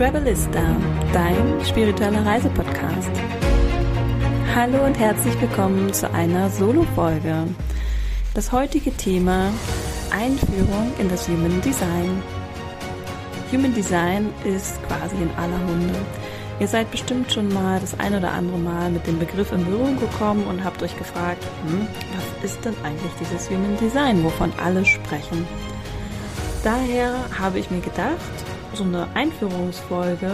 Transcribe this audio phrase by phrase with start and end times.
[0.00, 0.62] Travelista,
[1.12, 3.10] dein spiritueller Reisepodcast.
[4.54, 7.48] Hallo und herzlich willkommen zu einer Solo-Folge.
[8.32, 9.52] Das heutige Thema
[10.10, 12.22] Einführung in das Human Design.
[13.52, 15.98] Human Design ist quasi in aller Munde.
[16.60, 20.00] Ihr seid bestimmt schon mal das ein oder andere Mal mit dem Begriff in Berührung
[20.00, 24.82] gekommen und habt euch gefragt, hm, was ist denn eigentlich dieses Human Design, wovon alle
[24.86, 25.46] sprechen?
[26.64, 30.32] Daher habe ich mir gedacht, so eine Einführungsfolge,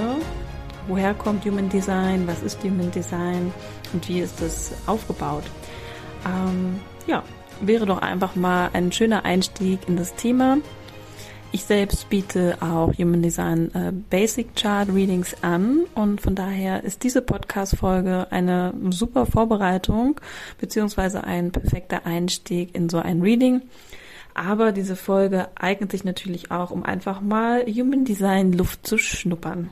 [0.89, 3.53] woher kommt Human Design, was ist Human Design
[3.93, 5.45] und wie ist es aufgebaut.
[6.27, 7.23] Ähm, ja,
[7.61, 10.59] wäre doch einfach mal ein schöner Einstieg in das Thema.
[11.53, 17.03] Ich selbst biete auch Human Design äh, Basic Chart Readings an und von daher ist
[17.03, 20.21] diese Podcast-Folge eine super Vorbereitung
[20.59, 23.63] beziehungsweise ein perfekter Einstieg in so ein Reading.
[24.37, 29.71] Aber diese Folge eignet sich natürlich auch, um einfach mal Human Design Luft zu schnuppern.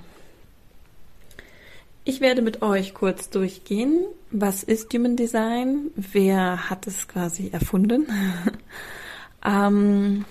[2.02, 4.06] Ich werde mit euch kurz durchgehen.
[4.30, 5.90] Was ist Human Design?
[5.96, 8.06] Wer hat es quasi erfunden?
[9.44, 10.24] ähm,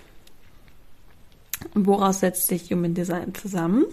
[1.75, 3.85] woraus setzt sich Human Design zusammen?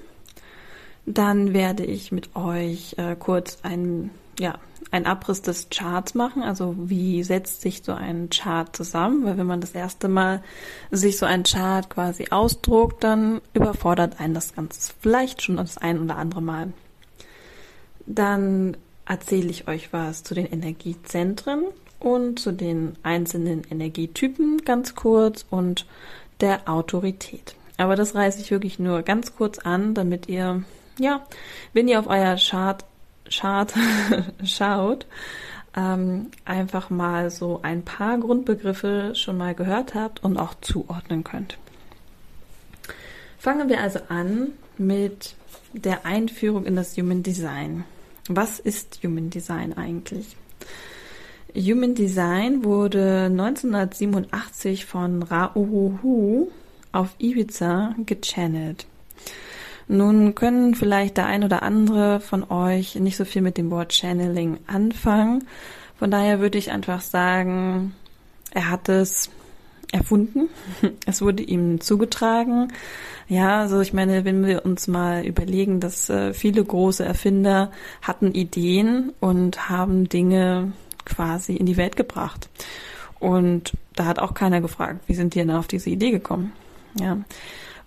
[1.05, 4.59] Dann werde ich mit euch äh, kurz ein, ja,
[4.91, 6.43] ein Abriss des Charts machen.
[6.43, 9.25] Also wie setzt sich so ein Chart zusammen?
[9.25, 10.43] Weil wenn man das erste Mal
[10.91, 16.01] sich so ein Chart quasi ausdruckt, dann überfordert einen das Ganze vielleicht schon das ein
[16.01, 16.73] oder andere Mal.
[18.07, 21.65] Dann erzähle ich euch was zu den Energiezentren
[22.01, 25.87] und zu den einzelnen Energietypen ganz kurz und
[26.41, 27.55] der Autorität.
[27.77, 30.65] Aber das reiße ich wirklich nur ganz kurz an, damit ihr,
[30.99, 31.27] ja,
[31.73, 32.85] wenn ihr auf euer Chart,
[33.31, 33.73] Chart
[34.45, 35.07] schaut,
[35.77, 41.59] ähm, einfach mal so ein paar Grundbegriffe schon mal gehört habt und auch zuordnen könnt.
[43.39, 45.35] Fangen wir also an mit
[45.73, 47.85] der Einführung in das Human Design.
[48.29, 50.37] Was ist Human Design eigentlich?
[51.55, 56.49] Human Design wurde 1987 von Ra Uruhu
[56.93, 58.87] auf Ibiza gechannelt.
[59.91, 63.93] Nun können vielleicht der ein oder andere von euch nicht so viel mit dem Wort
[63.93, 65.49] Channeling anfangen.
[65.99, 67.93] Von daher würde ich einfach sagen,
[68.53, 69.31] er hat es
[69.91, 70.49] erfunden.
[71.07, 72.73] Es wurde ihm zugetragen.
[73.27, 78.31] Ja, also ich meine, wenn wir uns mal überlegen, dass äh, viele große Erfinder hatten
[78.31, 80.71] Ideen und haben Dinge
[81.05, 82.49] quasi in die Welt gebracht.
[83.19, 86.53] Und da hat auch keiner gefragt, wie sind die denn auf diese Idee gekommen?
[86.95, 87.19] Ja.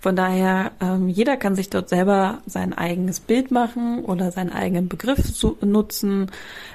[0.03, 4.89] Von daher, ähm, jeder kann sich dort selber sein eigenes Bild machen oder seinen eigenen
[4.89, 6.29] Begriff zu, nutzen.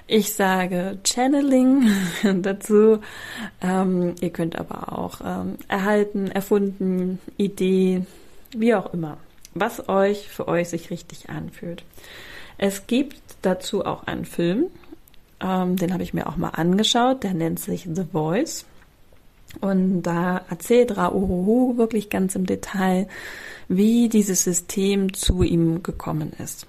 [0.06, 1.90] Ich sage Channeling
[2.40, 3.00] dazu.
[3.60, 8.06] Ähm, ihr könnt aber auch ähm, erhalten, erfunden, Idee,
[8.56, 9.18] wie auch immer.
[9.52, 11.84] Was euch für euch sich richtig anfühlt.
[12.56, 14.68] Es gibt dazu auch einen Film,
[15.40, 18.64] ähm, den habe ich mir auch mal angeschaut, der nennt sich The Voice.
[19.60, 23.08] Und da erzählt Rauruhu wirklich ganz im Detail,
[23.68, 26.66] wie dieses System zu ihm gekommen ist.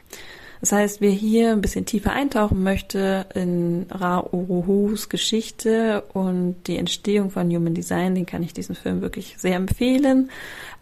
[0.61, 7.31] Das heißt, wer hier ein bisschen tiefer eintauchen möchte in Ra-Uruhus Geschichte und die Entstehung
[7.31, 10.29] von Human Design, den kann ich diesen Film wirklich sehr empfehlen.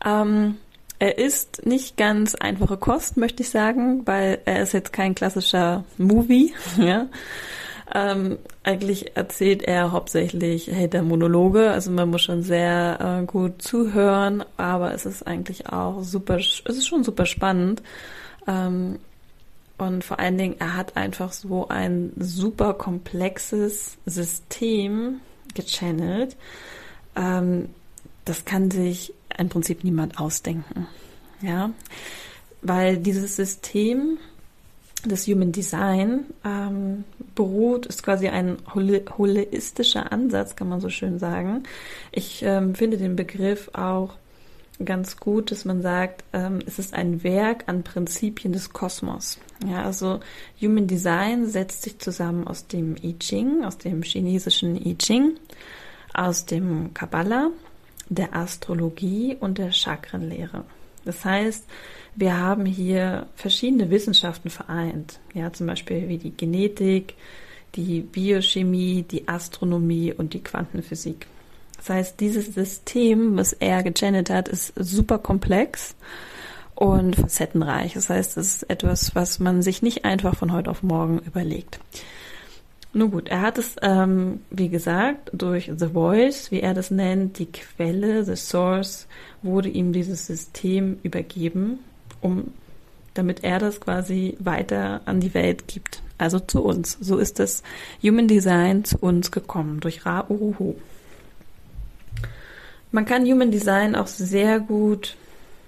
[0.04, 0.56] Ähm,
[1.00, 5.84] er ist nicht ganz einfache Kost, möchte ich sagen, weil er ist jetzt kein klassischer
[6.00, 7.08] Movie, ja.
[7.94, 14.94] Ähm, eigentlich erzählt er hauptsächlich Hater-Monologe, also man muss schon sehr äh, gut zuhören, aber
[14.94, 17.82] es ist eigentlich auch super, es ist schon super spannend.
[18.46, 19.00] Ähm,
[19.78, 25.22] und vor allen Dingen, er hat einfach so ein super komplexes System
[25.54, 26.36] gechannelt.
[27.16, 27.70] Ähm,
[28.26, 30.88] das kann sich im Prinzip niemand ausdenken.
[31.42, 31.70] Ja,
[32.62, 34.18] weil dieses System
[35.06, 37.04] das Human Design ähm,
[37.36, 41.64] beruht, ist quasi ein hol holistischer Ansatz, kann man so schön sagen.
[42.12, 44.16] Ich ähm, finde den Begriff auch
[44.84, 49.40] ganz gut, dass man sagt, ähm, es ist ein Werk an Prinzipien des Kosmos.
[49.68, 50.20] Ja, also
[50.62, 55.38] Human Design setzt sich zusammen aus dem I Ching, aus dem chinesischen I Ching,
[56.14, 57.50] aus dem Kabbalah,
[58.10, 60.64] der Astrologie und der Chakrenlehre.
[61.08, 61.66] Das heißt,
[62.16, 65.20] wir haben hier verschiedene Wissenschaften vereint.
[65.34, 67.16] Ja, zum Beispiel wie die Genetik,
[67.76, 71.28] die Biochemie, die Astronomie und die Quantenphysik.
[71.78, 75.96] Das heißt, dieses System, was er gechannelt hat, ist super komplex
[76.76, 77.94] und facettenreich.
[77.94, 81.80] Das heißt, es ist etwas, was man sich nicht einfach von heute auf morgen überlegt.
[82.94, 87.38] Nun gut, er hat es, ähm, wie gesagt, durch The Voice, wie er das nennt,
[87.38, 89.08] die Quelle, the Source,
[89.44, 91.80] wurde ihm dieses System übergeben
[92.22, 92.54] um
[93.14, 96.04] damit er das quasi weiter an die Welt gibt.
[96.20, 96.98] Also zu uns.
[97.00, 97.64] So ist das
[98.04, 100.76] Human Design zu uns gekommen durch Ra Uruhu.
[102.92, 105.16] Man kann Human Design auch sehr gut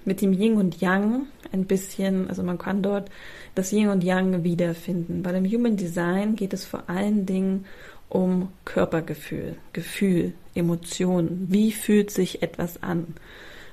[0.05, 3.09] mit dem Yin und Yang ein bisschen, also man kann dort
[3.59, 5.21] das Yin und Yang wiederfinden.
[5.21, 7.65] Bei dem Human Design geht es vor allen Dingen
[8.07, 11.47] um Körpergefühl, Gefühl, Emotionen.
[11.49, 13.15] Wie fühlt sich etwas an?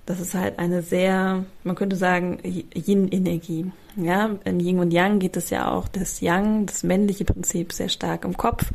[0.06, 3.72] Das ist halt eine sehr, man könnte sagen, Yin-Energie.
[3.96, 7.88] Ja, in Yin und Yang geht es ja auch das Yang, das männliche Prinzip, sehr
[7.88, 8.70] stark im Kopf,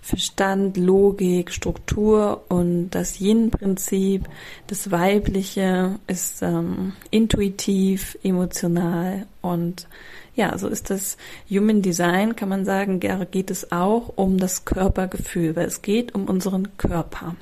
[0.00, 4.24] Verstand, Logik, Struktur und das Yin-Prinzip,
[4.66, 9.86] das weibliche, ist ähm, intuitiv, emotional und
[10.34, 11.18] ja, so ist das
[11.50, 16.24] Human Design, kann man sagen, geht es auch um das Körpergefühl, weil es geht um
[16.24, 17.36] unseren Körper.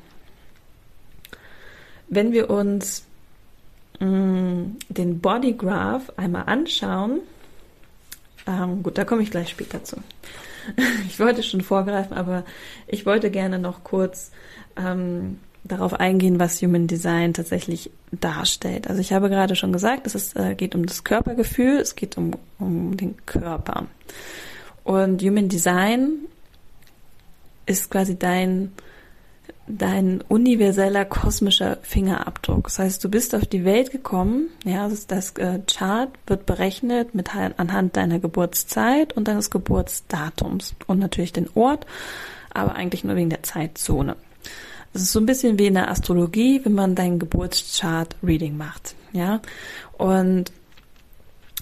[2.09, 3.05] Wenn wir uns
[4.01, 7.21] mm, den Body Graph einmal anschauen,
[8.47, 9.97] ähm, gut, da komme ich gleich später zu.
[11.07, 12.45] Ich wollte schon vorgreifen, aber
[12.87, 14.31] ich wollte gerne noch kurz
[14.77, 18.89] ähm, darauf eingehen, was Human Design tatsächlich darstellt.
[18.89, 22.17] Also ich habe gerade schon gesagt, es ist, äh, geht um das Körpergefühl, es geht
[22.17, 23.87] um, um den Körper.
[24.85, 26.27] Und Human Design
[27.67, 28.73] ist quasi dein,
[29.67, 32.65] dein universeller kosmischer Fingerabdruck.
[32.65, 37.15] Das heißt, du bist auf die Welt gekommen, ja, das, das äh, Chart wird berechnet
[37.15, 41.87] mit anhand deiner Geburtszeit und deines Geburtsdatums und natürlich den Ort,
[42.53, 44.17] aber eigentlich nur wegen der Zeitzone.
[44.93, 48.97] Es ist so ein bisschen wie in der Astrologie, wenn man deinen Geburtschart-Reading macht.
[49.13, 49.41] Ja,
[49.97, 50.53] und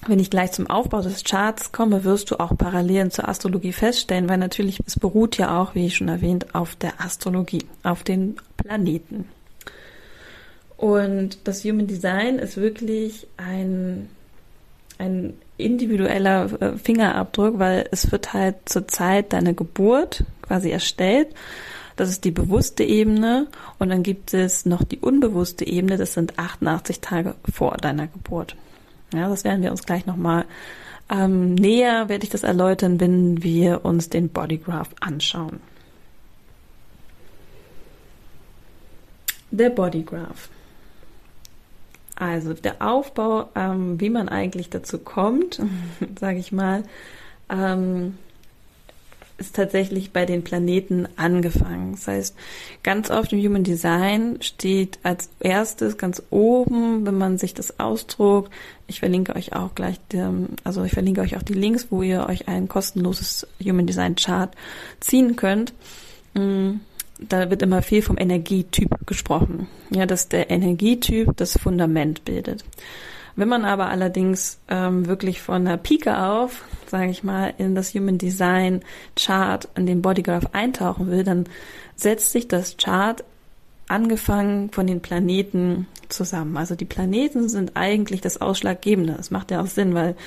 [0.07, 4.29] wenn ich gleich zum Aufbau des Charts komme, wirst du auch Parallelen zur Astrologie feststellen,
[4.29, 8.37] weil natürlich es beruht ja auch, wie ich schon erwähnt, auf der Astrologie, auf den
[8.57, 9.27] Planeten.
[10.77, 14.09] Und das Human Design ist wirklich ein,
[14.97, 21.35] ein individueller äh, Fingerabdruck, weil es wird halt zur Zeit deiner Geburt quasi erstellt
[21.99, 23.47] das ist die bewusste Ebene.
[23.77, 25.97] Und dann gibt es noch die unbewusste Ebene.
[25.97, 28.55] Das sind 88 Tage vor deiner Geburt.
[29.13, 30.45] Ja, das werden wir uns gleich nochmal
[31.09, 35.59] ähm, näher, werde ich das erläutern, wenn wir uns den Bodygraph anschauen.
[39.51, 40.49] Der Bodygraph.
[42.15, 45.59] Also der Aufbau, ähm, wie man eigentlich dazu kommt,
[46.19, 46.83] sage ich mal,
[47.49, 48.17] ähm,
[49.39, 51.93] ist tatsächlich bei den Planeten angefangen.
[51.93, 52.35] Das heißt,
[52.83, 58.51] ganz oft im Human Design steht als erstes ganz oben, wenn man sich das ausdruckt,
[58.89, 60.23] ich verlinke euch auch gleich, die,
[60.63, 64.53] also ich verlinke euch auch die Links, wo ihr euch ein kostenloses Human Design Chart
[64.99, 65.73] ziehen könnt.
[66.33, 66.77] Mm,
[67.19, 69.67] da wird immer viel vom Energietyp gesprochen.
[69.91, 72.65] Ja, dass der Energietyp das Fundament bildet.
[73.39, 77.93] Wenn man aber allerdings ähm, wirklich von der Pike auf, sage ich mal, in das
[77.93, 78.81] Human Design
[79.15, 81.45] Chart, in den Bodygraph eintauchen will, dann
[81.95, 83.23] setzt sich das Chart
[83.87, 86.57] angefangen von den Planeten zusammen.
[86.57, 89.13] Also die Planeten sind eigentlich das Ausschlaggebende.
[89.13, 90.17] Das macht ja auch Sinn, weil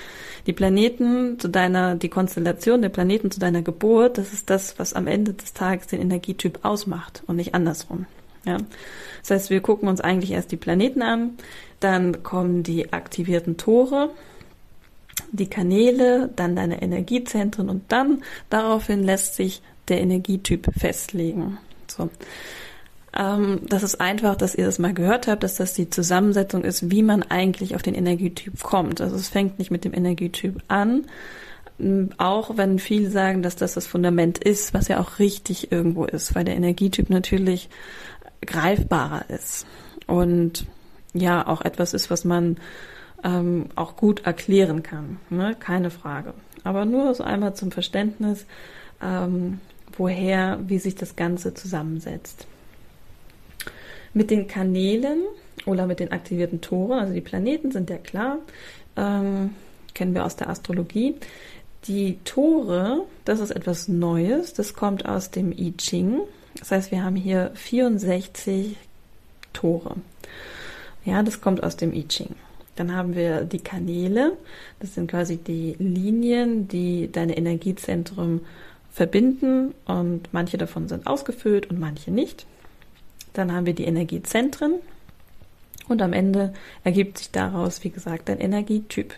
[0.47, 4.95] die Planeten zu deiner, die Konstellation der Planeten zu deiner Geburt, das ist das, was
[4.95, 8.07] am Ende des Tages den Energietyp ausmacht und nicht andersrum.
[8.47, 8.57] Ja.
[9.21, 11.37] Das heißt, wir gucken uns eigentlich erst die Planeten an,
[11.85, 14.11] dann kommen die aktivierten Tore,
[15.31, 21.59] die Kanäle, dann deine Energiezentren und dann daraufhin lässt sich der Energietyp festlegen.
[21.89, 22.09] So.
[23.17, 26.91] Ähm, das ist einfach, dass ihr das mal gehört habt, dass das die Zusammensetzung ist,
[26.91, 29.01] wie man eigentlich auf den Energietyp kommt.
[29.01, 31.07] Also es fängt nicht mit dem Energietyp an,
[32.19, 36.35] auch wenn viele sagen, dass das das Fundament ist, was ja auch richtig irgendwo ist,
[36.35, 37.69] weil der Energietyp natürlich
[38.47, 39.67] greifbarer ist.
[40.07, 40.67] Und
[41.15, 42.57] ja auch etwas ist, was man
[43.25, 45.19] ähm, auch gut erklären kann.
[45.31, 45.57] Ne?
[45.59, 46.35] Keine Frage.
[46.65, 48.47] Aber nur so einmal zum Verständnis,
[49.03, 49.61] ähm,
[49.97, 52.47] woher, wie sich das Ganze zusammensetzt.
[54.15, 55.23] Mit den Kanälen
[55.67, 58.39] oder mit den aktivierten Toren, also die Planeten sind ja klar,
[58.97, 59.55] ähm,
[59.95, 61.17] kennen wir aus der Astrologie.
[61.85, 66.21] Die Tore, das ist etwas Neues, das kommt aus dem I Ching.
[66.59, 68.77] Das heißt, wir haben hier 64
[69.53, 69.97] Tore.
[71.05, 72.35] Ja, das kommt aus dem I Ching.
[72.77, 74.37] Dann haben wir die Kanäle.
[74.81, 78.41] Das sind quasi die Linien, die deine Energiezentrum
[78.91, 82.47] verbinden und manche davon sind ausgefüllt und manche nicht.
[83.33, 84.75] Dann haben wir die Energiezentren
[85.89, 86.53] und am Ende
[86.85, 89.15] ergibt sich daraus, wie gesagt, ein Energietyp.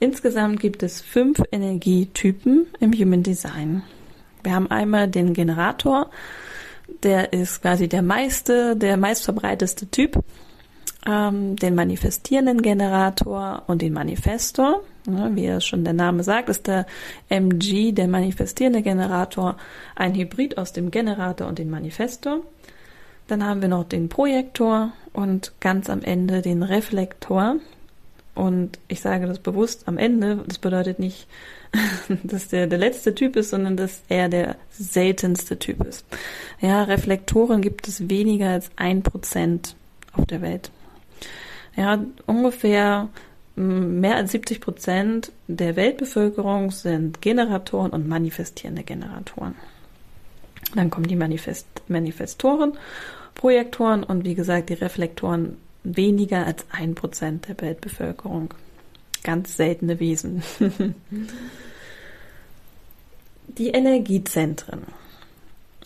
[0.00, 3.82] Insgesamt gibt es fünf Energietypen im Human Design.
[4.42, 6.10] Wir haben einmal den Generator,
[7.02, 10.22] der ist quasi der meiste, der meistverbreiteste Typ.
[11.06, 14.82] Ähm, den manifestierenden Generator und den Manifestor.
[15.06, 16.86] Ja, wie es schon der Name sagt, ist der
[17.28, 19.56] MG, der manifestierende Generator,
[19.94, 22.40] ein Hybrid aus dem Generator und dem Manifestor.
[23.28, 27.56] Dann haben wir noch den Projektor und ganz am Ende den Reflektor.
[28.34, 31.26] Und ich sage das bewusst am Ende, das bedeutet nicht,
[32.24, 36.04] dass der der letzte Typ ist, sondern dass er der seltenste Typ ist.
[36.60, 39.76] Ja, Reflektoren gibt es weniger als ein Prozent
[40.12, 40.70] auf der Welt.
[41.76, 43.08] Ja, ungefähr
[43.56, 49.54] mm, mehr als 70 Prozent der Weltbevölkerung sind Generatoren und manifestierende Generatoren.
[50.74, 52.72] Dann kommen die Manifest Manifestoren,
[53.34, 58.54] Projektoren und wie gesagt die Reflektoren weniger als ein Prozent der Weltbevölkerung.
[59.22, 60.42] Ganz seltene Wesen.
[63.48, 64.82] die Energiezentren.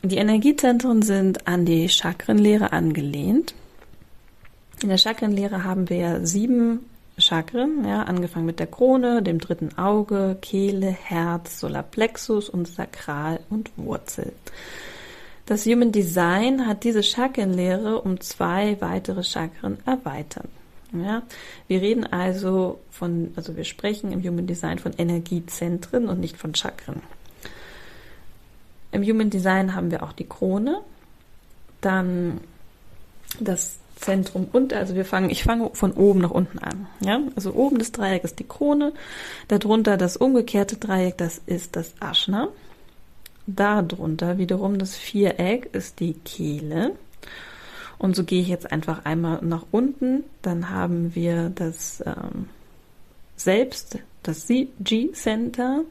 [0.03, 3.55] Die Energiezentren sind an die Chakrenlehre angelehnt.
[4.81, 10.37] In der Chakrenlehre haben wir sieben Chakren, ja, angefangen mit der Krone, dem dritten Auge,
[10.41, 14.33] Kehle, Herz, Solarplexus und Sakral und Wurzel.
[15.47, 20.49] Das Human Design hat diese Chakrenlehre um zwei weitere Chakren erweitert.
[20.93, 21.23] Ja,
[21.67, 26.55] wir reden also von, also wir sprechen im Human Design von Energiezentren und nicht von
[26.55, 27.03] Chakren.
[28.93, 30.81] Im Human Design haben wir auch die Krone,
[31.81, 32.41] dann
[33.41, 36.87] das Zentrum und also wir fangen, ich fange von oben nach unten an.
[37.01, 38.93] Ja, also oben das Dreieck ist die Krone,
[39.49, 42.49] darunter das umgekehrte Dreieck, das ist das Aschna.
[43.47, 46.93] Darunter wiederum das Viereck ist die Kehle.
[47.99, 50.25] Und so gehe ich jetzt einfach einmal nach unten.
[50.43, 52.49] Dann haben wir das ähm,
[53.37, 55.83] Selbst, das G-Center.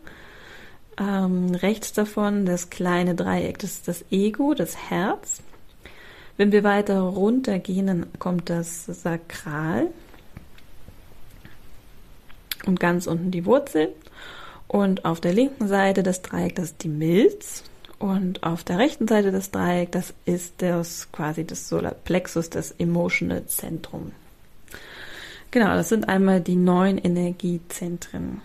[1.00, 5.42] Ähm, rechts davon das kleine Dreieck, das ist das Ego, das Herz.
[6.38, 9.88] Wenn wir weiter runter gehen, dann kommt das Sakral
[12.65, 13.89] und ganz unten die Wurzel.
[14.67, 17.63] Und auf der linken Seite das Dreieck, das ist die Milz.
[18.00, 23.46] Und auf der rechten Seite des Dreiecks, das ist das quasi das Solarplexus, das Emotional
[23.48, 24.12] Zentrum.
[25.50, 28.41] Genau, das sind einmal die neun Energiezentren.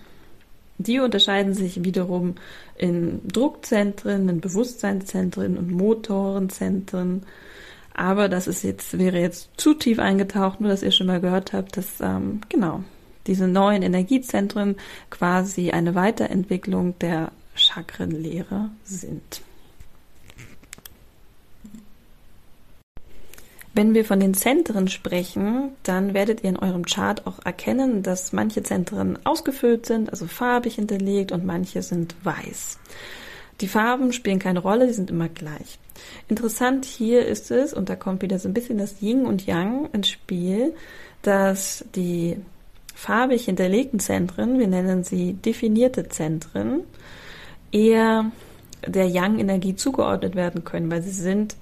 [0.78, 2.36] Die unterscheiden sich wiederum
[2.76, 7.24] in Druckzentren, in Bewusstseinszentren und Motorenzentren
[7.94, 11.52] aber das ist jetzt, wäre jetzt zu tief eingetaucht, nur dass ihr schon mal gehört
[11.52, 12.82] habt, dass, ähm, genau,
[13.26, 14.76] diese neuen Energiezentren
[15.10, 19.42] quasi eine Weiterentwicklung der Chakrenlehre sind.
[23.74, 28.34] Wenn wir von den Zentren sprechen, dann werdet ihr in eurem Chart auch erkennen, dass
[28.34, 32.78] manche Zentren ausgefüllt sind, also farbig hinterlegt und manche sind weiß.
[33.62, 35.78] Die Farben spielen keine Rolle, die sind immer gleich.
[36.28, 39.88] Interessant hier ist es, und da kommt wieder so ein bisschen das Yin und Yang
[39.92, 40.74] ins Spiel,
[41.22, 42.36] dass die
[42.92, 46.82] farbig hinterlegten Zentren, wir nennen sie definierte Zentren,
[47.70, 48.32] eher
[48.84, 51.54] der Yang-Energie zugeordnet werden können, weil sie sind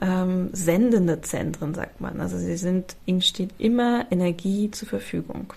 [0.00, 2.20] ähm, sendende Zentren, sagt man.
[2.20, 5.52] Also sie sind, ihnen steht immer Energie zur Verfügung.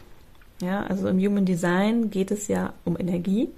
[0.62, 3.50] Ja, also im Human Design geht es ja um Energie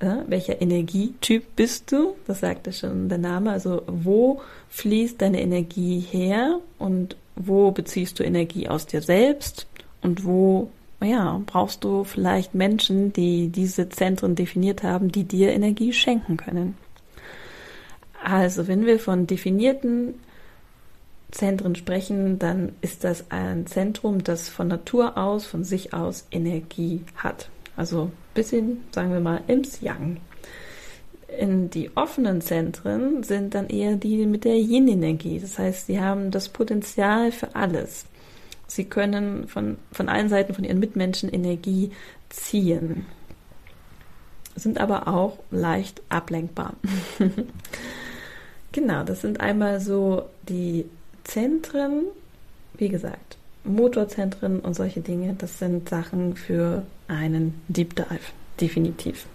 [0.00, 2.14] ja, welcher Energietyp bist du?
[2.26, 3.50] Das sagte schon der Name.
[3.50, 4.40] Also wo
[4.70, 9.66] fließt deine Energie her und wo beziehst du Energie aus dir selbst
[10.02, 15.92] und wo ja, brauchst du vielleicht Menschen, die diese Zentren definiert haben, die dir Energie
[15.92, 16.76] schenken können.
[18.22, 20.14] Also, wenn wir von definierten
[21.30, 27.02] Zentren sprechen, dann ist das ein Zentrum, das von Natur aus, von sich aus Energie
[27.14, 27.48] hat.
[27.78, 30.16] Also bisschen, sagen wir mal, im Yang.
[31.38, 35.38] In die offenen Zentren sind dann eher die mit der Yin-Energie.
[35.38, 38.06] Das heißt, sie haben das Potenzial für alles.
[38.66, 41.92] Sie können von, von allen Seiten von ihren Mitmenschen Energie
[42.30, 43.06] ziehen,
[44.56, 46.74] sind aber auch leicht ablenkbar.
[48.72, 50.84] genau, das sind einmal so die
[51.22, 52.06] Zentren,
[52.74, 53.37] wie gesagt,
[53.68, 59.26] Motorzentren und solche Dinge, das sind Sachen für einen Deep Dive, definitiv.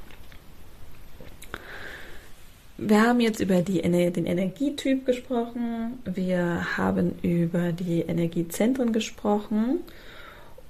[2.78, 9.80] Wir haben jetzt über die, den Energietyp gesprochen, wir haben über die Energiezentren gesprochen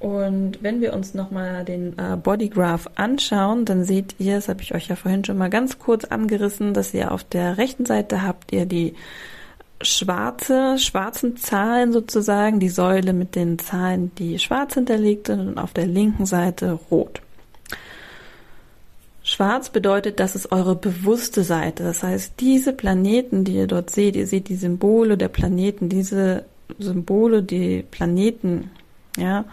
[0.03, 4.75] und wenn wir uns nochmal den äh, Bodygraph anschauen, dann seht ihr, das habe ich
[4.75, 8.51] euch ja vorhin schon mal ganz kurz angerissen, dass ihr auf der rechten Seite habt
[8.51, 8.95] ihr die
[9.83, 15.73] schwarze, schwarzen Zahlen sozusagen, die Säule mit den Zahlen, die schwarz hinterlegt sind und auf
[15.73, 17.21] der linken Seite rot.
[19.23, 21.83] Schwarz bedeutet, das ist eure bewusste Seite.
[21.83, 26.43] Das heißt, diese Planeten, die ihr dort seht, ihr seht die Symbole der Planeten, diese
[26.77, 28.71] Symbole, die Planeten,
[29.17, 29.45] ja,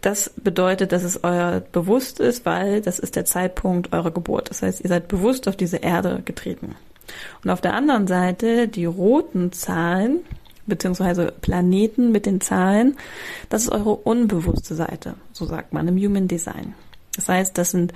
[0.00, 4.50] das bedeutet, dass es euer bewusst ist, weil das ist der Zeitpunkt eurer Geburt.
[4.50, 6.76] Das heißt, ihr seid bewusst auf diese Erde getreten.
[7.42, 10.20] Und auf der anderen Seite die roten Zahlen,
[10.66, 12.96] beziehungsweise Planeten mit den Zahlen,
[13.48, 16.74] das ist eure unbewusste Seite, so sagt man im Human Design.
[17.16, 17.92] Das heißt, das sind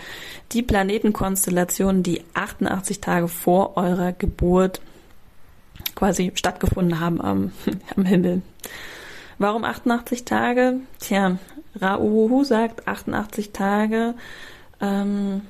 [0.50, 4.81] die Planetenkonstellationen, die 88 Tage vor eurer Geburt
[5.95, 7.52] quasi stattgefunden haben am,
[7.97, 8.42] am Himmel.
[9.38, 10.81] Warum 88 Tage?
[10.99, 11.38] Tja,
[11.81, 14.14] Rauhu sagt 88 Tage
[14.81, 15.42] ähm,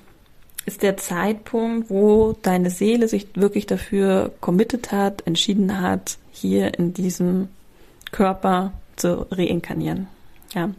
[0.66, 6.94] ist der Zeitpunkt, wo deine Seele sich wirklich dafür committed hat, entschieden hat, hier in
[6.94, 7.48] diesem
[8.10, 10.08] Körper zu reinkarnieren.
[10.54, 10.70] Ja.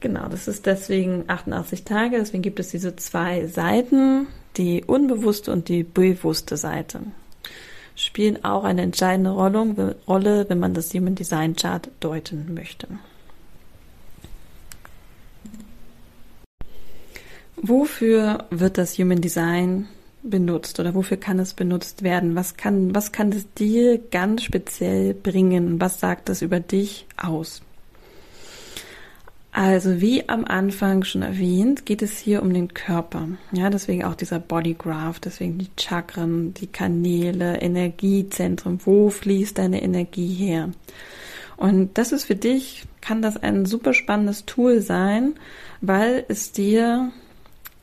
[0.00, 5.68] Genau, das ist deswegen 88 Tage, deswegen gibt es diese zwei Seiten, die unbewusste und
[5.68, 7.00] die bewusste Seite.
[7.94, 12.88] Spielen auch eine entscheidende Rolle, wenn man das Human Design Chart deuten möchte.
[17.56, 19.88] Wofür wird das Human Design
[20.22, 22.34] benutzt oder wofür kann es benutzt werden?
[22.34, 25.80] Was kann, was kann es dir ganz speziell bringen?
[25.80, 27.62] Was sagt es über dich aus?
[29.52, 33.26] Also wie am Anfang schon erwähnt, geht es hier um den Körper.
[33.52, 38.80] Ja, deswegen auch dieser Bodygraph, deswegen die Chakren, die Kanäle, Energiezentren.
[38.84, 40.72] Wo fließt deine Energie her?
[41.56, 45.36] Und das ist für dich, kann das ein super spannendes Tool sein,
[45.80, 47.12] weil es dir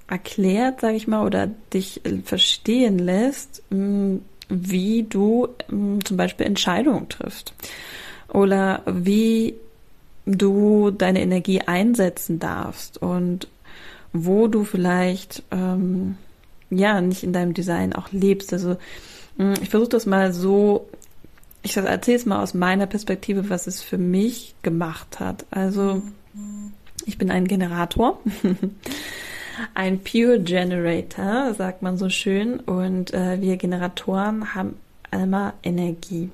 [0.07, 4.17] erklärt, sage ich mal, oder dich äh, verstehen lässt, mm,
[4.49, 7.53] wie du mm, zum Beispiel Entscheidungen triffst
[8.29, 9.55] oder wie
[10.25, 13.47] du deine Energie einsetzen darfst und
[14.13, 16.17] wo du vielleicht ähm,
[16.69, 18.53] ja nicht in deinem Design auch lebst.
[18.53, 18.77] Also
[19.37, 20.87] mm, ich versuche das mal so,
[21.61, 25.45] ich erzähle es mal aus meiner Perspektive, was es für mich gemacht hat.
[25.49, 26.01] Also
[27.05, 28.19] ich bin ein Generator.
[29.73, 32.59] ein Pure Generator, sagt man so schön.
[32.59, 34.75] Und äh, wir Generatoren haben
[35.11, 36.29] einmal Energie.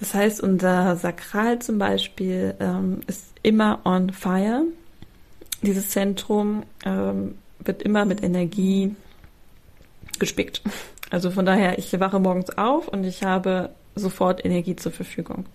[0.00, 4.64] Das heißt, unser Sakral zum Beispiel ähm, ist immer on fire.
[5.62, 8.94] Dieses Zentrum ähm, wird immer mit Energie
[10.18, 10.62] gespickt.
[11.10, 15.46] Also von daher, ich wache morgens auf und ich habe sofort Energie zur Verfügung.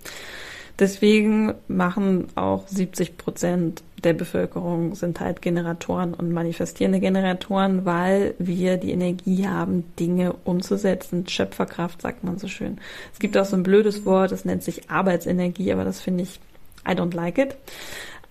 [0.80, 8.78] Deswegen machen auch 70 Prozent der Bevölkerung sind halt Generatoren und manifestierende Generatoren, weil wir
[8.78, 11.28] die Energie haben, Dinge umzusetzen.
[11.28, 12.80] Schöpferkraft sagt man so schön.
[13.12, 16.40] Es gibt auch so ein blödes Wort, das nennt sich Arbeitsenergie, aber das finde ich,
[16.88, 17.58] I don't like it.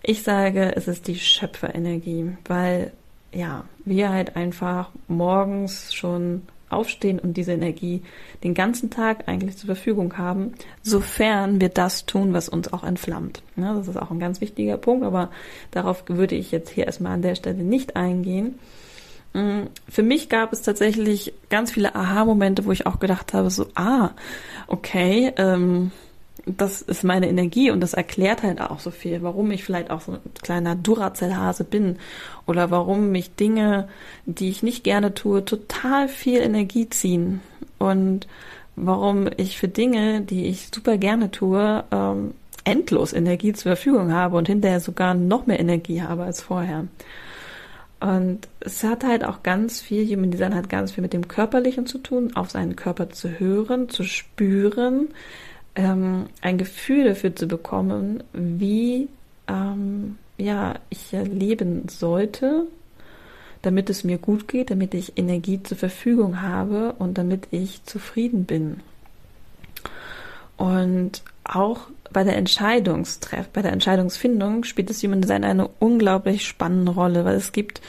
[0.03, 2.93] Ich sage, es ist die Schöpferenergie, weil
[3.33, 8.03] ja, wir halt einfach morgens schon aufstehen und diese Energie
[8.45, 10.53] den ganzen Tag eigentlich zur Verfügung haben,
[10.83, 13.43] sofern wir das tun, was uns auch entflammt.
[13.57, 15.31] Ja, das ist auch ein ganz wichtiger Punkt, aber
[15.71, 18.59] darauf würde ich jetzt hier erstmal an der Stelle nicht eingehen.
[19.35, 23.67] Mm, für mich gab es tatsächlich ganz viele Aha-Momente, wo ich auch gedacht habe, so,
[23.75, 24.11] ah,
[24.67, 25.91] okay, ähm,
[26.57, 30.01] das ist meine Energie und das erklärt halt auch so viel, warum ich vielleicht auch
[30.01, 31.97] so ein kleiner Duracell-Hase bin
[32.47, 33.89] oder warum mich Dinge,
[34.27, 37.41] die ich nicht gerne tue, total viel Energie ziehen
[37.79, 38.27] und
[38.77, 42.35] warum ich für Dinge, die ich super gerne tue, ähm,
[42.65, 46.87] endlos Energie zur Verfügung habe und hinterher sogar noch mehr Energie habe als vorher.
[48.01, 51.87] Und es hat halt auch ganz viel, Human Design hat ganz viel mit dem Körperlichen
[51.87, 55.09] zu tun, auf seinen Körper zu hören, zu spüren,
[55.79, 59.09] ähm, ein Gefühl dafür zu bekommen, wie
[59.47, 62.67] ähm, ja, ich leben sollte,
[63.63, 68.45] damit es mir gut geht, damit ich Energie zur Verfügung habe und damit ich zufrieden
[68.45, 68.81] bin.
[70.57, 76.93] Und auch bei der Entscheidungstreff, bei der Entscheidungsfindung spielt das Human Design eine unglaublich spannende
[76.93, 77.81] Rolle, weil es gibt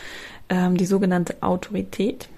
[0.49, 2.29] ähm, die sogenannte Autorität.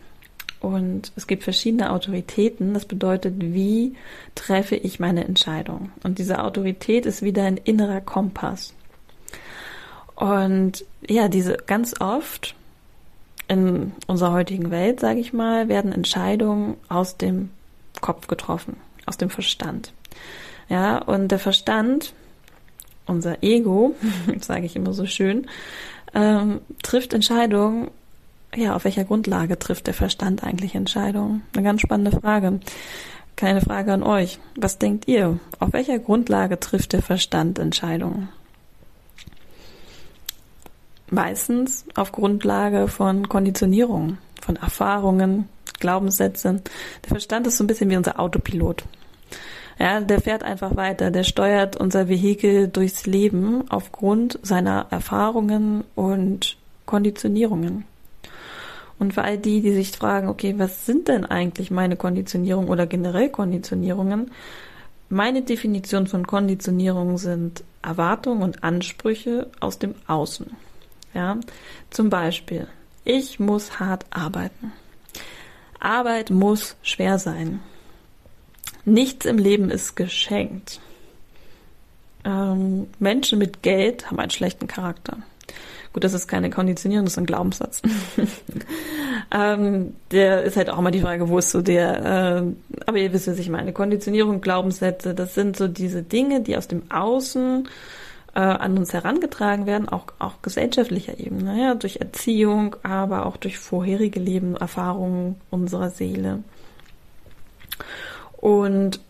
[0.61, 2.73] Und es gibt verschiedene Autoritäten.
[2.75, 3.95] Das bedeutet, wie
[4.35, 5.91] treffe ich meine Entscheidung?
[6.03, 8.73] Und diese Autorität ist wieder ein innerer Kompass.
[10.15, 12.55] Und ja, diese ganz oft
[13.47, 17.49] in unserer heutigen Welt, sage ich mal, werden Entscheidungen aus dem
[17.99, 19.93] Kopf getroffen, aus dem Verstand.
[20.69, 22.13] Ja, und der Verstand,
[23.07, 23.95] unser Ego,
[24.41, 25.47] sage ich immer so schön,
[26.13, 27.89] ähm, trifft Entscheidungen
[28.55, 31.43] ja, auf welcher Grundlage trifft der Verstand eigentlich Entscheidungen?
[31.55, 32.59] Eine ganz spannende Frage.
[33.35, 34.39] Keine Frage an euch.
[34.55, 35.39] Was denkt ihr?
[35.59, 38.29] Auf welcher Grundlage trifft der Verstand Entscheidungen?
[41.09, 46.61] Meistens auf Grundlage von Konditionierungen, von Erfahrungen, Glaubenssätzen.
[47.03, 48.83] Der Verstand ist so ein bisschen wie unser Autopilot.
[49.79, 56.57] Ja, der fährt einfach weiter, der steuert unser Vehikel durchs Leben aufgrund seiner Erfahrungen und
[56.85, 57.85] Konditionierungen.
[59.01, 62.85] Und für all die, die sich fragen, okay, was sind denn eigentlich meine Konditionierungen oder
[62.85, 64.29] generell Konditionierungen?
[65.09, 70.51] Meine Definition von Konditionierung sind Erwartungen und Ansprüche aus dem Außen.
[71.15, 71.39] Ja,
[71.89, 72.67] zum Beispiel,
[73.03, 74.71] ich muss hart arbeiten.
[75.79, 77.59] Arbeit muss schwer sein.
[78.85, 80.79] Nichts im Leben ist geschenkt.
[82.23, 85.17] Ähm, Menschen mit Geld haben einen schlechten Charakter.
[85.93, 87.81] Gut, das ist keine Konditionierung, das ist ein Glaubenssatz.
[89.31, 93.11] ähm, der ist halt auch immer die Frage, wo ist so der, äh, aber ihr
[93.11, 93.73] wisst, was ich meine.
[93.73, 97.67] Konditionierung, Glaubenssätze, das sind so diese Dinge, die aus dem Außen
[98.33, 103.59] äh, an uns herangetragen werden, auch, auch gesellschaftlicher Ebene, ja, durch Erziehung, aber auch durch
[103.59, 106.39] vorherige Leben, Erfahrungen unserer Seele.
[108.37, 109.01] Und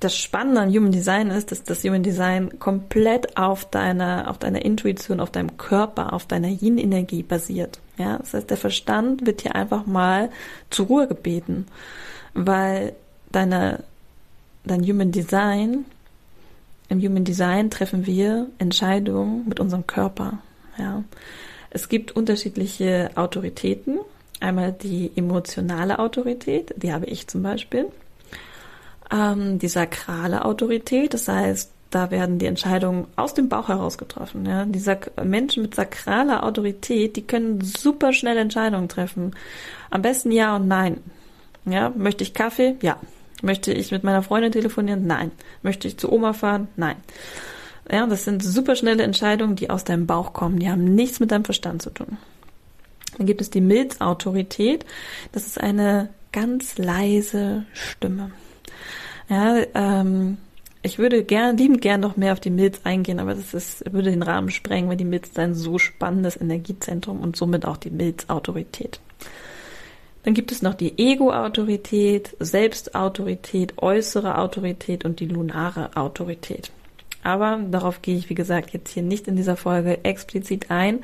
[0.00, 4.64] das Spannende an Human Design ist, dass das Human Design komplett auf deiner, auf deiner
[4.64, 7.80] Intuition, auf deinem Körper, auf deiner Yin-Energie basiert.
[7.96, 10.30] Ja, das heißt, der Verstand wird hier einfach mal
[10.70, 11.66] zur Ruhe gebeten,
[12.32, 12.94] weil
[13.32, 13.82] deine,
[14.64, 15.84] dein Human Design,
[16.88, 20.38] im Human Design treffen wir Entscheidungen mit unserem Körper.
[20.78, 21.02] Ja,
[21.70, 23.98] es gibt unterschiedliche Autoritäten.
[24.40, 27.86] Einmal die emotionale Autorität, die habe ich zum Beispiel
[29.12, 31.14] ähm, die sakrale Autorität.
[31.14, 34.44] Das heißt, da werden die Entscheidungen aus dem Bauch heraus getroffen.
[34.46, 34.64] Ja?
[34.64, 39.34] Die Sak Menschen mit sakraler Autorität, die können super schnell Entscheidungen treffen.
[39.90, 40.98] Am besten ja und nein.
[41.64, 42.76] Ja, möchte ich Kaffee?
[42.82, 42.98] Ja.
[43.40, 45.06] Möchte ich mit meiner Freundin telefonieren?
[45.06, 45.30] Nein.
[45.62, 46.68] Möchte ich zu Oma fahren?
[46.76, 46.96] Nein.
[47.90, 50.58] Ja, das sind super schnelle Entscheidungen, die aus deinem Bauch kommen.
[50.58, 52.18] Die haben nichts mit deinem Verstand zu tun.
[53.16, 54.84] Dann gibt es die Milzautorität.
[55.32, 58.30] Das ist eine ganz leise Stimme.
[59.28, 60.38] Ja, ähm,
[60.82, 64.10] ich würde gern, liebend gern noch mehr auf die Milz eingehen, aber das ist, würde
[64.10, 67.90] den Rahmen sprengen, weil die Milz ist ein so spannendes Energiezentrum und somit auch die
[67.90, 69.00] Milz-Autorität.
[70.22, 76.70] Dann gibt es noch die Ego-Autorität, Selbstautorität, äußere Autorität und die lunare Autorität.
[77.22, 81.00] Aber darauf gehe ich, wie gesagt, jetzt hier nicht in dieser Folge explizit ein.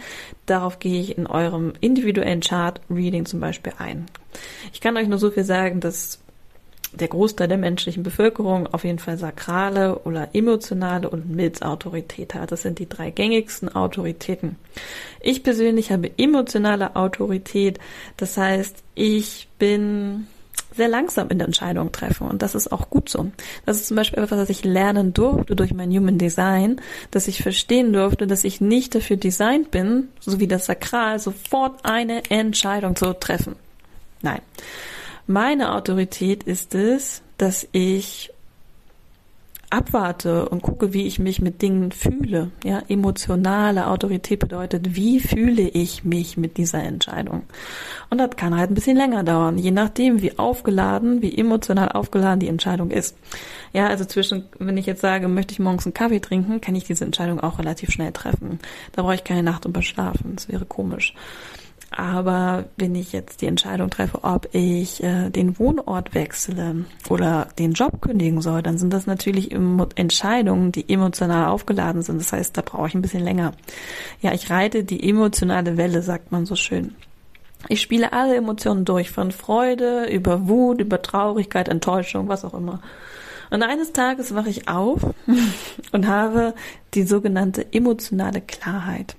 [0.47, 4.07] Darauf gehe ich in eurem individuellen Chart-Reading zum Beispiel ein.
[4.73, 6.21] Ich kann euch nur so viel sagen, dass
[6.95, 12.53] der Großteil der menschlichen Bevölkerung auf jeden Fall sakrale oder emotionale und Milzautorität hat.
[12.53, 14.57] Das sind die drei gängigsten Autoritäten.
[15.21, 17.79] Ich persönlich habe emotionale Autorität.
[18.17, 20.27] Das heißt, ich bin
[20.77, 23.31] sehr langsam in der Entscheidung treffen und das ist auch gut so.
[23.65, 26.81] Das ist zum Beispiel etwas, was ich lernen durfte durch mein Human Design,
[27.11, 31.85] dass ich verstehen durfte, dass ich nicht dafür designt bin, so wie das Sakral, sofort
[31.85, 33.55] eine Entscheidung zu treffen.
[34.23, 34.41] Nein.
[35.27, 38.31] Meine Autorität ist es, dass ich
[39.75, 42.51] abwarte und gucke, wie ich mich mit Dingen fühle.
[42.63, 47.43] Ja, emotionale Autorität bedeutet, wie fühle ich mich mit dieser Entscheidung?
[48.09, 52.41] Und das kann halt ein bisschen länger dauern, je nachdem, wie aufgeladen, wie emotional aufgeladen
[52.41, 53.17] die Entscheidung ist.
[53.73, 56.85] Ja, also zwischen, wenn ich jetzt sage, möchte ich morgens einen Kaffee trinken, kann ich
[56.85, 58.61] diese Entscheidung auch relativ schnell treffen.
[58.93, 60.37] Da brauche ich keine Nacht drüber schlafen.
[60.37, 61.15] Das wäre komisch.
[61.97, 67.73] Aber wenn ich jetzt die Entscheidung treffe, ob ich äh, den Wohnort wechsle oder den
[67.73, 72.21] Job kündigen soll, dann sind das natürlich Entscheidungen, die emotional aufgeladen sind.
[72.21, 73.53] Das heißt, da brauche ich ein bisschen länger.
[74.21, 76.97] Ja, ich reite die emotionale Welle, sagt man so schön.
[77.69, 82.81] Ich spiele alle Emotionen durch, von Freude über Wut, über Traurigkeit, Enttäuschung, was auch immer.
[83.51, 85.01] Und eines Tages wache ich auf
[85.93, 86.55] und habe
[86.95, 89.15] die sogenannte emotionale Klarheit.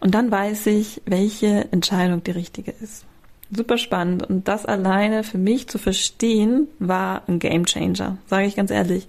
[0.00, 3.04] Und dann weiß ich, welche Entscheidung die richtige ist.
[3.52, 4.28] Super spannend.
[4.28, 9.08] Und das alleine für mich zu verstehen, war ein Game Changer, sage ich ganz ehrlich.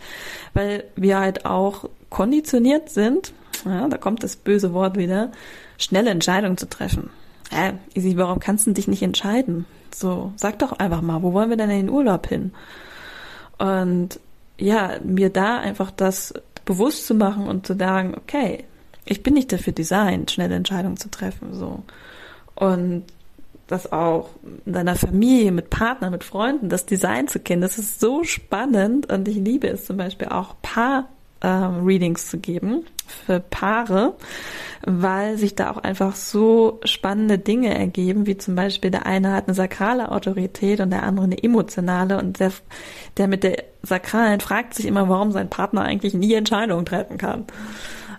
[0.54, 3.34] Weil wir halt auch konditioniert sind,
[3.65, 5.32] ja, da kommt das böse Wort wieder,
[5.77, 7.12] schnelle Entscheidungen zu treffen.
[7.51, 9.65] Äh, Isi, warum kannst du dich nicht entscheiden?
[9.93, 12.54] So, sag doch einfach mal, wo wollen wir denn in den Urlaub hin?
[13.60, 14.19] Und
[14.58, 16.34] ja, mir da einfach das
[16.65, 18.63] bewusst zu machen und zu sagen, okay,
[19.05, 21.83] ich bin nicht dafür designt, schnelle Entscheidungen zu treffen, so.
[22.55, 23.05] Und
[23.67, 24.29] das auch
[24.65, 29.11] in deiner Familie, mit Partnern, mit Freunden, das Design zu kennen, das ist so spannend
[29.11, 31.07] und ich liebe es zum Beispiel auch Paar
[31.41, 34.13] ähm, Readings zu geben für Paare,
[34.85, 39.47] weil sich da auch einfach so spannende Dinge ergeben, wie zum Beispiel der eine hat
[39.47, 42.51] eine sakrale Autorität und der andere eine emotionale und der,
[43.17, 47.45] der mit der sakralen fragt sich immer, warum sein Partner eigentlich nie Entscheidungen treffen kann.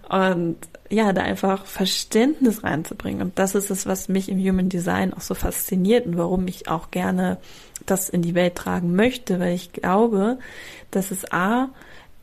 [0.09, 0.57] Und
[0.93, 3.23] ja, da einfach Verständnis reinzubringen.
[3.23, 6.69] Und das ist es, was mich im Human Design auch so fasziniert und warum ich
[6.69, 7.39] auch gerne
[7.87, 10.39] das in die Welt tragen möchte, weil ich glaube,
[10.91, 11.71] dass es A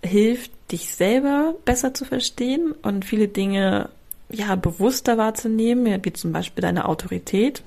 [0.05, 3.89] hilft, dich selber besser zu verstehen und viele Dinge
[4.29, 7.63] ja bewusster wahrzunehmen, wie zum Beispiel deine Autorität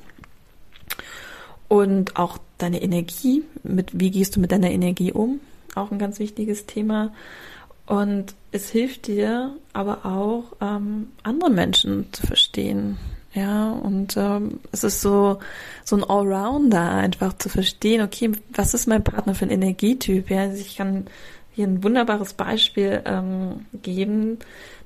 [1.67, 3.43] und auch deine Energie.
[3.65, 5.41] Mit wie gehst du mit deiner Energie um?
[5.75, 7.13] Auch ein ganz wichtiges Thema.
[7.87, 12.99] Und es hilft dir aber auch, ähm, andere Menschen zu verstehen.
[13.35, 15.39] Ja, und ähm, es ist so,
[15.85, 20.29] so ein Allrounder einfach zu verstehen, okay, was ist mein Partner für ein Energietyp?
[20.29, 21.07] Ja, also ich kann
[21.55, 24.39] hier ein wunderbares Beispiel ähm, geben,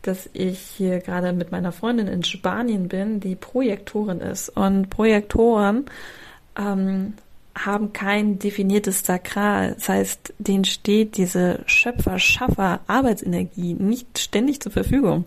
[0.02, 4.48] dass ich hier gerade mit meiner Freundin in Spanien bin, die Projektorin ist.
[4.50, 5.86] Und Projektoren
[6.56, 7.14] ähm,
[7.56, 9.74] haben kein definiertes Sakral.
[9.74, 15.24] Das heißt, denen steht diese Schöpfer, Schaffer, Arbeitsenergie nicht ständig zur Verfügung.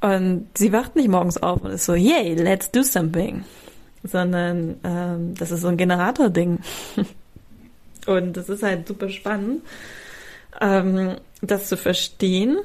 [0.00, 3.44] Und sie wacht nicht morgens auf und ist so, yay, let's do something.
[4.04, 6.60] Sondern ähm, das ist so ein Generator-Ding.
[8.06, 9.62] und das ist halt super spannend,
[10.60, 12.58] ähm, das zu verstehen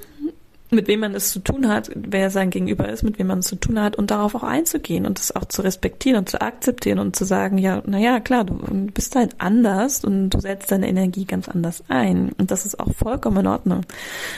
[0.71, 3.47] mit wem man es zu tun hat, wer sein Gegenüber ist, mit wem man es
[3.47, 6.97] zu tun hat und darauf auch einzugehen und das auch zu respektieren und zu akzeptieren
[6.97, 8.55] und zu sagen, ja, naja, klar, du
[8.93, 12.93] bist halt anders und du setzt deine Energie ganz anders ein und das ist auch
[12.93, 13.81] vollkommen in Ordnung.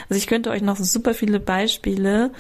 [0.10, 2.32] Also ich könnte euch noch super viele Beispiele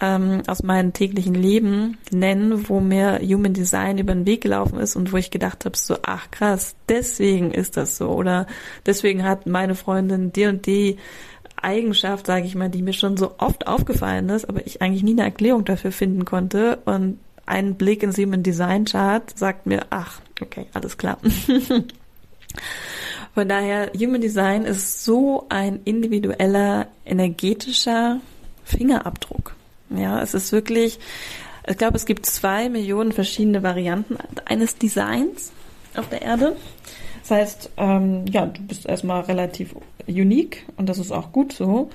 [0.00, 4.96] ähm, aus meinem täglichen Leben nennen, wo mir Human Design über den Weg gelaufen ist
[4.96, 8.46] und wo ich gedacht habe, so, ach krass, deswegen ist das so oder
[8.86, 10.96] deswegen hat meine Freundin die und die
[11.64, 15.12] Eigenschaft, sage ich mal, die mir schon so oft aufgefallen ist, aber ich eigentlich nie
[15.12, 16.78] eine Erklärung dafür finden konnte.
[16.84, 21.18] Und ein Blick in Human Design Chart sagt mir, ach, okay, alles klar.
[23.34, 28.20] Von daher, Human Design ist so ein individueller, energetischer
[28.64, 29.56] Fingerabdruck.
[29.90, 31.00] Ja, es ist wirklich,
[31.68, 35.52] ich glaube, es gibt zwei Millionen verschiedene Varianten eines Designs
[35.96, 36.56] auf der Erde.
[37.22, 39.74] Das heißt, ähm, ja, du bist erstmal relativ
[40.08, 41.90] unique und das ist auch gut so.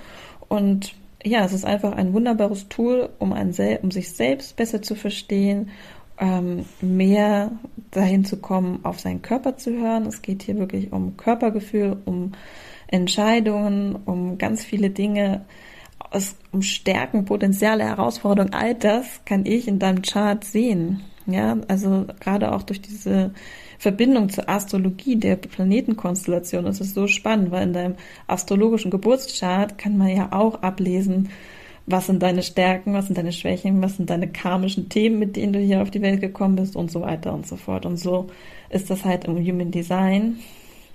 [0.48, 0.94] Und
[1.24, 5.70] ja, es ist einfach ein wunderbares Tool, um, ein um sich selbst besser zu verstehen,
[6.20, 7.52] ähm, mehr
[7.92, 10.06] dahin zu kommen, auf seinen Körper zu hören.
[10.06, 12.34] Es geht hier wirklich um Körpergefühl, um
[12.88, 15.46] Entscheidungen, um ganz viele Dinge,
[16.52, 18.54] um Stärken, Potenziale, Herausforderungen.
[18.54, 21.02] All das kann ich in deinem Chart sehen.
[21.26, 23.32] Ja, also gerade auch durch diese
[23.80, 27.96] Verbindung zur Astrologie der Planetenkonstellation ist es so spannend, weil in deinem
[28.28, 31.30] astrologischen Geburtschart kann man ja auch ablesen,
[31.86, 35.54] was sind deine Stärken, was sind deine Schwächen, was sind deine karmischen Themen, mit denen
[35.54, 37.86] du hier auf die Welt gekommen bist und so weiter und so fort.
[37.86, 38.28] Und so
[38.70, 40.40] ist das halt im Human Design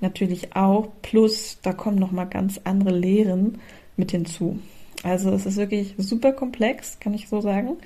[0.03, 0.88] natürlich auch.
[1.01, 3.59] Plus, da kommen nochmal ganz andere Lehren
[3.97, 4.59] mit hinzu.
[5.03, 7.79] Also es ist wirklich super komplex, kann ich so sagen.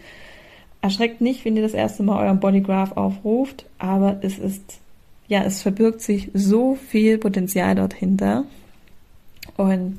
[0.82, 4.80] Erschreckt nicht, wenn ihr das erste Mal euren Bodygraph aufruft, aber es ist
[5.28, 8.44] ja, es verbirgt sich so viel Potenzial dort hinter.
[9.56, 9.98] Und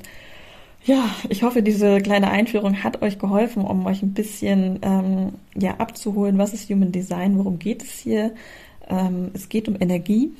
[0.84, 5.76] ja, ich hoffe, diese kleine Einführung hat euch geholfen, um euch ein bisschen ähm, ja,
[5.76, 8.32] abzuholen, was ist Human Design, worum geht es hier.
[8.88, 10.32] Ähm, es geht um Energie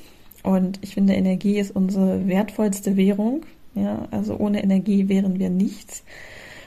[0.42, 3.44] und ich finde, Energie ist unsere wertvollste Währung.
[3.74, 6.02] Ja, also ohne Energie wären wir nichts.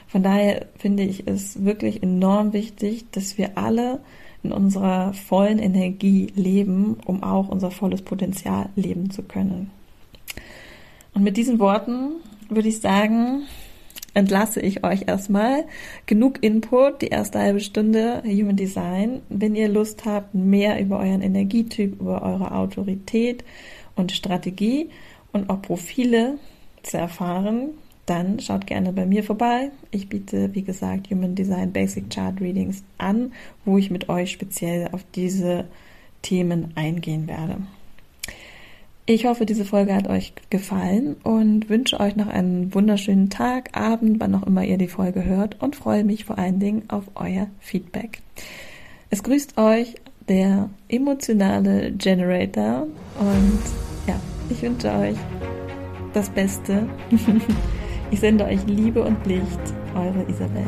[0.07, 3.99] Von daher finde ich es wirklich enorm wichtig, dass wir alle
[4.43, 9.71] in unserer vollen Energie leben, um auch unser volles Potenzial leben zu können.
[11.13, 12.15] Und mit diesen Worten
[12.49, 13.43] würde ich sagen,
[14.13, 15.65] entlasse ich euch erstmal.
[16.05, 19.21] Genug Input, die erste halbe Stunde Human Design.
[19.29, 23.43] Wenn ihr Lust habt, mehr über euren Energietyp, über eure Autorität
[23.95, 24.89] und Strategie
[25.31, 26.37] und auch Profile
[26.83, 27.69] zu erfahren,
[28.05, 29.71] dann schaut gerne bei mir vorbei.
[29.91, 33.31] Ich biete, wie gesagt, Human Design Basic Chart Readings an,
[33.65, 35.65] wo ich mit euch speziell auf diese
[36.21, 37.57] Themen eingehen werde.
[39.05, 44.21] Ich hoffe, diese Folge hat euch gefallen und wünsche euch noch einen wunderschönen Tag, Abend,
[44.21, 47.47] wann auch immer ihr die Folge hört und freue mich vor allen Dingen auf euer
[47.59, 48.21] Feedback.
[49.09, 49.95] Es grüßt euch
[50.29, 52.87] der emotionale Generator
[53.19, 53.59] und
[54.07, 55.17] ja, ich wünsche euch
[56.13, 56.87] das Beste.
[58.13, 59.59] Ich sende euch Liebe und Licht,
[59.95, 60.67] eure Isabel.